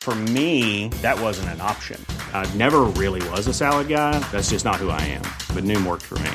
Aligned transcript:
For 0.00 0.14
me, 0.14 0.88
that 1.02 1.20
wasn't 1.20 1.50
an 1.50 1.60
option. 1.60 2.04
I 2.32 2.48
never 2.54 2.80
really 2.96 3.26
was 3.28 3.46
a 3.46 3.52
salad 3.52 3.88
guy. 3.88 4.18
That's 4.32 4.48
just 4.48 4.64
not 4.64 4.76
who 4.76 4.88
I 4.88 5.00
am. 5.02 5.22
But 5.54 5.64
Noom 5.64 5.84
worked 5.86 6.06
for 6.06 6.18
me. 6.20 6.30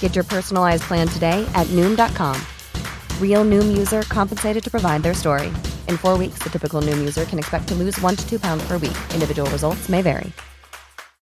Get 0.00 0.14
your 0.14 0.24
personalized 0.24 0.82
plan 0.82 1.08
today 1.08 1.48
at 1.54 1.66
Noom.com. 1.68 2.38
Real 3.20 3.42
Noom 3.42 3.74
user 3.74 4.02
compensated 4.02 4.62
to 4.64 4.70
provide 4.70 5.02
their 5.02 5.14
story. 5.14 5.46
In 5.88 5.96
four 5.96 6.18
weeks, 6.18 6.40
the 6.42 6.50
typical 6.50 6.82
Noom 6.82 6.98
user 6.98 7.24
can 7.24 7.38
expect 7.38 7.68
to 7.68 7.74
lose 7.74 7.98
one 8.02 8.16
to 8.16 8.28
two 8.28 8.38
pounds 8.38 8.62
per 8.68 8.74
week. 8.74 8.98
Individual 9.14 9.50
results 9.50 9.88
may 9.88 10.02
vary. 10.02 10.30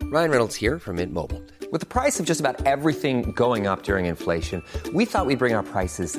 Ryan 0.05 0.31
Reynolds 0.31 0.55
here 0.55 0.79
from 0.79 0.97
Mint 0.97 1.12
Mobile. 1.12 1.43
With 1.71 1.81
the 1.81 1.87
price 1.87 2.19
of 2.19 2.25
just 2.25 2.41
about 2.41 2.65
everything 2.65 3.33
going 3.33 3.67
up 3.67 3.83
during 3.83 4.07
inflation, 4.07 4.62
we 4.95 5.05
thought 5.05 5.27
we'd 5.27 5.39
bring 5.39 5.55
our 5.55 5.62
prices 5.62 6.19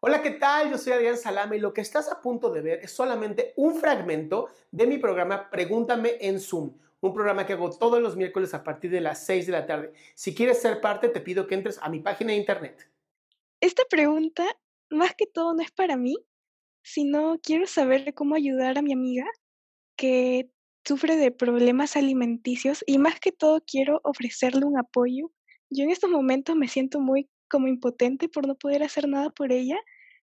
Hola, 0.00 0.22
¿qué 0.22 0.30
tal? 0.30 0.70
Yo 0.70 0.78
soy 0.78 0.92
Adrián 0.92 1.18
Salama 1.18 1.56
y 1.56 1.58
lo 1.58 1.74
que 1.74 1.80
estás 1.80 2.08
a 2.08 2.20
punto 2.20 2.50
de 2.50 2.60
ver 2.60 2.78
es 2.84 2.92
solamente 2.92 3.52
un 3.56 3.74
fragmento 3.74 4.48
de 4.70 4.86
mi 4.86 4.96
programa 4.96 5.50
Pregúntame 5.50 6.18
en 6.20 6.38
Zoom, 6.38 6.72
un 7.00 7.12
programa 7.12 7.44
que 7.44 7.54
hago 7.54 7.76
todos 7.76 8.00
los 8.00 8.14
miércoles 8.14 8.54
a 8.54 8.62
partir 8.62 8.92
de 8.92 9.00
las 9.00 9.26
6 9.26 9.46
de 9.46 9.52
la 9.52 9.66
tarde. 9.66 9.92
Si 10.14 10.36
quieres 10.36 10.62
ser 10.62 10.80
parte, 10.80 11.08
te 11.08 11.20
pido 11.20 11.48
que 11.48 11.56
entres 11.56 11.80
a 11.82 11.88
mi 11.88 11.98
página 11.98 12.30
de 12.30 12.38
internet. 12.38 12.88
Esta 13.60 13.82
pregunta, 13.90 14.46
más 14.88 15.16
que 15.16 15.26
todo, 15.26 15.52
no 15.52 15.62
es 15.62 15.72
para 15.72 15.96
mí, 15.96 16.16
sino 16.84 17.40
quiero 17.42 17.66
saber 17.66 18.14
cómo 18.14 18.36
ayudar 18.36 18.78
a 18.78 18.82
mi 18.82 18.92
amiga 18.92 19.26
que 19.96 20.48
sufre 20.84 21.16
de 21.16 21.32
problemas 21.32 21.96
alimenticios 21.96 22.84
y 22.86 22.98
más 22.98 23.18
que 23.18 23.32
todo 23.32 23.64
quiero 23.66 24.00
ofrecerle 24.04 24.64
un 24.64 24.78
apoyo. 24.78 25.32
Yo 25.70 25.82
en 25.82 25.90
estos 25.90 26.08
momentos 26.08 26.54
me 26.54 26.68
siento 26.68 27.00
muy 27.00 27.28
como 27.48 27.68
impotente 27.68 28.28
por 28.28 28.46
no 28.46 28.56
poder 28.56 28.82
hacer 28.82 29.08
nada 29.08 29.30
por 29.30 29.52
ella. 29.52 29.78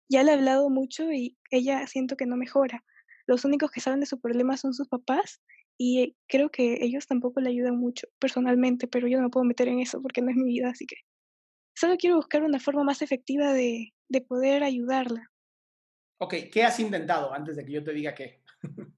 Ya 0.09 0.23
le 0.23 0.31
he 0.31 0.35
hablado 0.35 0.69
mucho 0.69 1.11
y 1.11 1.37
ella 1.51 1.85
siento 1.87 2.15
que 2.15 2.25
no 2.25 2.37
mejora. 2.37 2.83
Los 3.27 3.43
únicos 3.45 3.71
que 3.71 3.81
saben 3.81 3.99
de 3.99 4.05
su 4.05 4.19
problema 4.19 4.57
son 4.57 4.73
sus 4.73 4.87
papás 4.87 5.41
y 5.77 6.15
creo 6.27 6.49
que 6.49 6.77
ellos 6.81 7.07
tampoco 7.07 7.41
le 7.41 7.49
ayudan 7.49 7.77
mucho 7.77 8.07
personalmente, 8.19 8.87
pero 8.87 9.07
yo 9.07 9.17
no 9.17 9.23
me 9.23 9.29
puedo 9.29 9.43
meter 9.43 9.67
en 9.67 9.79
eso 9.79 10.01
porque 10.01 10.21
no 10.21 10.29
es 10.29 10.37
mi 10.37 10.45
vida, 10.45 10.69
así 10.69 10.85
que 10.85 10.97
solo 11.75 11.97
quiero 11.97 12.15
buscar 12.15 12.43
una 12.43 12.59
forma 12.59 12.83
más 12.83 13.01
efectiva 13.01 13.51
de, 13.53 13.93
de 14.07 14.21
poder 14.21 14.63
ayudarla. 14.63 15.31
Ok, 16.17 16.35
¿qué 16.51 16.63
has 16.63 16.79
intentado 16.79 17.33
antes 17.33 17.57
de 17.57 17.65
que 17.65 17.73
yo 17.73 17.83
te 17.83 17.91
diga 17.93 18.15
qué? 18.15 18.41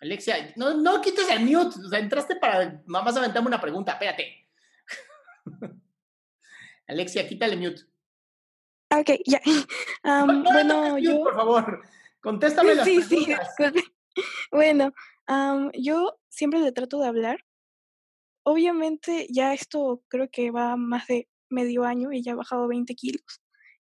Alexia, 0.00 0.52
no, 0.56 0.74
no 0.74 1.00
quites 1.00 1.28
el 1.30 1.40
mute. 1.44 1.78
O 1.84 1.88
sea, 1.88 1.98
entraste 1.98 2.36
para. 2.36 2.82
Mamás 2.86 3.16
aventame 3.16 3.46
una 3.48 3.60
pregunta, 3.60 3.92
espérate. 3.92 4.48
Alexia, 6.86 7.26
quítale 7.28 7.56
mute. 7.56 7.82
Ok, 8.92 9.10
ya. 9.26 9.40
No, 10.02 10.10
Am, 10.12 10.42
no 10.42 10.50
bueno, 10.52 10.88
mute, 10.90 11.02
yo... 11.02 11.22
por 11.22 11.34
favor. 11.34 11.82
Contéstame 12.20 12.74
las 12.76 12.84
Sí, 12.86 13.02
sí, 13.02 13.24
preguntas. 13.24 13.54
disculpe. 13.56 13.82
Bueno, 14.50 14.92
am, 15.26 15.70
yo 15.72 16.18
siempre 16.28 16.60
le 16.60 16.72
trato 16.72 16.98
de 17.00 17.06
hablar. 17.08 17.44
Obviamente 18.42 19.26
ya 19.30 19.52
esto 19.52 20.02
creo 20.08 20.28
que 20.30 20.50
va 20.50 20.76
más 20.76 21.06
de 21.06 21.28
medio 21.50 21.84
año 21.84 22.10
y 22.12 22.22
ya 22.22 22.32
ha 22.32 22.36
bajado 22.36 22.66
20 22.68 22.94
kilos. 22.94 23.42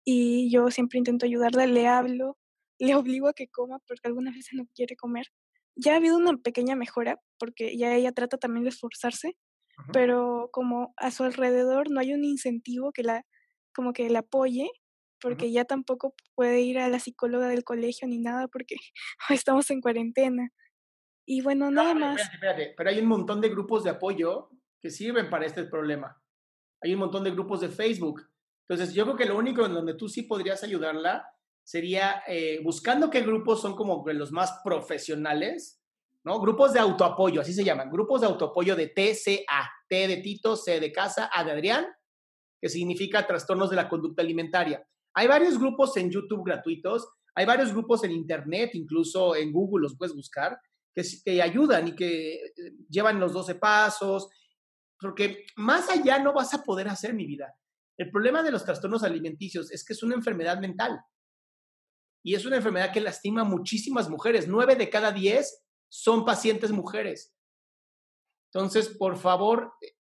Y 0.04 0.50
yo 0.52 0.70
siempre 0.70 0.98
intento 0.98 1.24
ayudarla, 1.26 1.66
le 1.66 1.86
hablo, 1.88 2.36
le 2.78 2.94
obligo 2.94 3.28
a 3.28 3.32
que 3.32 3.48
coma 3.48 3.78
porque 3.86 4.08
algunas 4.08 4.34
veces 4.34 4.52
no 4.54 4.66
quiere 4.74 4.94
comer. 4.96 5.26
Ya 5.76 5.94
ha 5.94 5.96
habido 5.96 6.16
una 6.16 6.36
pequeña 6.36 6.76
mejora 6.76 7.20
porque 7.38 7.76
ya 7.76 7.94
ella 7.94 8.12
trata 8.12 8.38
también 8.38 8.64
de 8.64 8.70
esforzarse, 8.70 9.36
pero 9.92 10.50
como 10.52 10.92
a 10.96 11.10
su 11.10 11.24
alrededor 11.24 11.90
no 11.90 12.00
hay 12.00 12.12
un 12.12 12.24
incentivo 12.24 12.92
que 12.92 13.02
la, 13.02 13.24
como 13.74 13.92
que 13.92 14.08
la 14.10 14.20
apoye, 14.20 14.70
porque 15.20 15.50
ya 15.50 15.64
tampoco 15.64 16.14
puede 16.34 16.60
ir 16.60 16.78
a 16.78 16.88
la 16.88 16.98
psicóloga 16.98 17.48
del 17.48 17.64
colegio 17.64 18.06
ni 18.08 18.18
nada 18.18 18.48
porque 18.48 18.76
estamos 19.30 19.70
en 19.70 19.80
cuarentena. 19.80 20.50
Y 21.24 21.40
bueno, 21.40 21.70
No, 21.70 21.82
nada 21.82 21.94
más. 21.94 22.20
espérate, 22.20 22.34
espérate, 22.34 22.74
pero 22.76 22.90
hay 22.90 22.98
un 22.98 23.06
montón 23.06 23.40
de 23.40 23.48
grupos 23.48 23.84
de 23.84 23.90
apoyo 23.90 24.50
que 24.80 24.90
sirven 24.90 25.30
para 25.30 25.46
este 25.46 25.64
problema. 25.64 26.20
Hay 26.82 26.92
un 26.94 27.00
montón 27.00 27.22
de 27.22 27.30
grupos 27.30 27.60
de 27.60 27.68
Facebook. 27.68 28.28
Entonces, 28.68 28.94
yo 28.94 29.04
creo 29.04 29.16
que 29.16 29.26
lo 29.26 29.38
único 29.38 29.64
en 29.64 29.74
donde 29.74 29.94
tú 29.94 30.08
sí 30.08 30.22
podrías 30.22 30.64
ayudarla 30.64 31.24
sería 31.64 32.22
eh, 32.26 32.60
buscando 32.62 33.10
qué 33.10 33.20
grupos 33.22 33.60
son 33.60 33.74
como 33.74 34.04
los 34.12 34.32
más 34.32 34.60
profesionales, 34.64 35.80
¿no? 36.24 36.40
Grupos 36.40 36.72
de 36.72 36.80
autoapoyo, 36.80 37.40
así 37.40 37.52
se 37.52 37.64
llaman, 37.64 37.90
grupos 37.90 38.20
de 38.20 38.26
autoapoyo 38.26 38.76
de 38.76 38.88
TCA, 38.88 39.70
T 39.88 40.08
de 40.08 40.16
Tito, 40.18 40.56
C 40.56 40.80
de 40.80 40.92
Casa, 40.92 41.30
A 41.32 41.44
de 41.44 41.52
Adrián, 41.52 41.86
que 42.60 42.68
significa 42.68 43.26
trastornos 43.26 43.70
de 43.70 43.76
la 43.76 43.88
conducta 43.88 44.22
alimentaria. 44.22 44.86
Hay 45.14 45.26
varios 45.26 45.58
grupos 45.58 45.96
en 45.96 46.10
YouTube 46.10 46.44
gratuitos, 46.44 47.08
hay 47.34 47.46
varios 47.46 47.72
grupos 47.72 48.04
en 48.04 48.12
Internet, 48.12 48.70
incluso 48.74 49.34
en 49.34 49.52
Google 49.52 49.82
los 49.82 49.96
puedes 49.96 50.14
buscar, 50.14 50.58
que, 50.94 51.02
que 51.24 51.42
ayudan 51.42 51.88
y 51.88 51.94
que 51.94 52.34
eh, 52.34 52.52
llevan 52.88 53.18
los 53.18 53.32
12 53.32 53.56
pasos, 53.56 54.28
porque 55.00 55.44
más 55.56 55.90
allá 55.90 56.18
no 56.18 56.32
vas 56.32 56.54
a 56.54 56.62
poder 56.62 56.88
hacer 56.88 57.14
mi 57.14 57.26
vida. 57.26 57.54
El 57.96 58.10
problema 58.10 58.42
de 58.42 58.50
los 58.50 58.64
trastornos 58.64 59.02
alimenticios 59.02 59.70
es 59.72 59.84
que 59.84 59.92
es 59.92 60.02
una 60.02 60.14
enfermedad 60.14 60.60
mental 60.60 61.00
y 62.22 62.34
es 62.34 62.44
una 62.44 62.56
enfermedad 62.56 62.92
que 62.92 63.00
lastima 63.00 63.44
muchísimas 63.44 64.08
mujeres. 64.08 64.46
Nueve 64.48 64.76
de 64.76 64.88
cada 64.88 65.12
diez 65.12 65.64
son 65.88 66.24
pacientes 66.24 66.70
mujeres. 66.70 67.34
Entonces, 68.52 68.88
por 68.88 69.16
favor, 69.16 69.72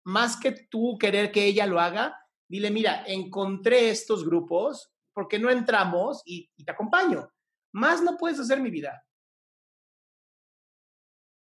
más 0.05 0.37
que 0.37 0.51
tú 0.51 0.97
querer 0.99 1.31
que 1.31 1.45
ella 1.45 1.65
lo 1.65 1.79
haga, 1.79 2.17
dile, 2.47 2.69
mira, 2.69 3.03
encontré 3.07 3.89
estos 3.89 4.25
grupos, 4.25 4.93
¿por 5.13 5.27
qué 5.27 5.39
no 5.39 5.49
entramos 5.49 6.21
y, 6.25 6.51
y 6.55 6.63
te 6.63 6.71
acompaño? 6.71 7.29
Más 7.73 8.01
no 8.01 8.17
puedes 8.17 8.39
hacer 8.39 8.59
mi 8.59 8.69
vida. 8.69 9.03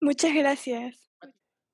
Muchas 0.01 0.35
gracias. 0.35 1.08